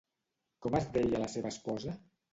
[0.65, 1.99] Com es deia la seva esposa?